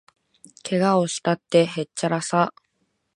[0.63, 2.55] けがをしたって、へっちゃらさ